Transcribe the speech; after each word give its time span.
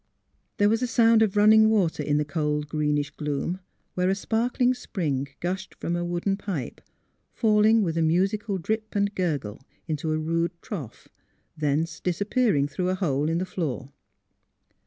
There 0.57 0.67
was 0.67 0.79
the 0.79 0.87
sound 0.87 1.21
of 1.21 1.37
running 1.37 1.69
water 1.69 2.01
in 2.01 2.17
the 2.17 2.25
cold 2.25 2.67
greenish 2.67 3.11
gloom, 3.11 3.59
where 3.93 4.09
a 4.09 4.15
sparkling 4.15 4.73
spring 4.73 5.27
gushed 5.41 5.75
from 5.75 5.95
a 5.95 6.03
wooden 6.03 6.37
pipe, 6.37 6.81
falling 7.35 7.83
with 7.83 7.99
a 7.99 8.01
musical 8.01 8.57
drip 8.57 8.95
and 8.95 9.13
gurgle 9.13 9.61
into 9.87 10.11
a 10.11 10.17
rude 10.17 10.59
trough, 10.59 11.07
thence 11.55 11.99
disappearing 11.99 12.67
through 12.67 12.89
a 12.89 12.95
hole 12.95 13.29
in 13.29 13.37
the 13.37 13.45
floor. 13.45 13.91